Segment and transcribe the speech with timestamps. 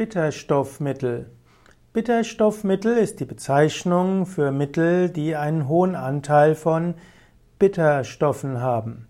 [0.00, 1.26] Bitterstoffmittel.
[1.92, 6.94] Bitterstoffmittel ist die Bezeichnung für Mittel, die einen hohen Anteil von
[7.58, 9.08] Bitterstoffen haben.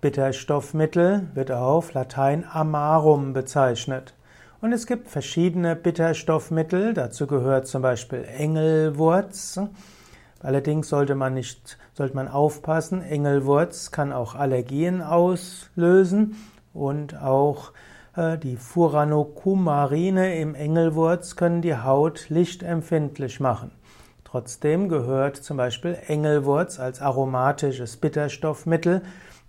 [0.00, 4.14] Bitterstoffmittel wird auf Latein amarum bezeichnet.
[4.60, 9.58] Und es gibt verschiedene Bitterstoffmittel, dazu gehört zum Beispiel Engelwurz.
[10.38, 16.36] Allerdings sollte man nicht, sollte man aufpassen, Engelwurz kann auch Allergien auslösen
[16.72, 17.72] und auch
[18.16, 23.70] die Furanocumarine im Engelwurz können die Haut lichtempfindlich machen.
[24.24, 29.02] Trotzdem gehört zum Beispiel Engelwurz als aromatisches Bitterstoffmittel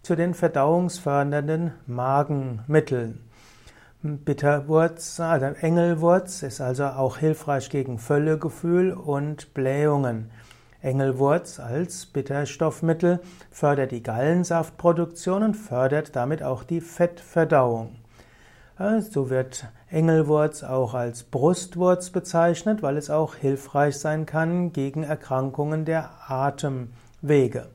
[0.04, 3.20] zu den verdauungsfördernden Magenmitteln.
[4.04, 10.32] Bitterwurz, also Engelwurz ist also auch hilfreich gegen Völlegefühl und Blähungen.
[10.82, 13.20] Engelwurz als Bitterstoffmittel
[13.52, 17.96] fördert die Gallensaftproduktion und fördert damit auch die Fettverdauung.
[19.12, 25.86] So wird Engelwurz auch als Brustwurz bezeichnet, weil es auch hilfreich sein kann gegen Erkrankungen
[25.86, 27.68] der Atemwege.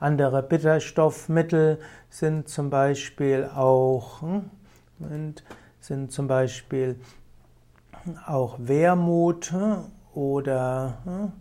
[0.00, 4.22] Andere Bitterstoffmittel sind zum Beispiel auch,
[5.80, 6.98] sind zum Beispiel
[8.26, 9.52] auch Wermut
[10.14, 11.32] oder hm,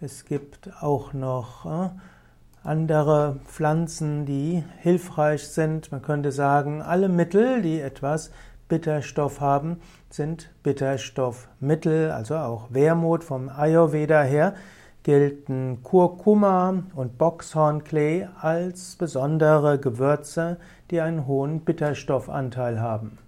[0.00, 2.00] es gibt auch noch hm,
[2.64, 5.92] andere Pflanzen, die hilfreich sind.
[5.92, 8.30] Man könnte sagen, alle Mittel, die etwas
[8.68, 14.54] Bitterstoff haben, sind Bitterstoffmittel, also auch Wermut vom Ayurveda her
[15.02, 20.56] gelten Kurkuma und Boxhornklee als besondere Gewürze,
[20.90, 23.18] die einen hohen Bitterstoffanteil haben.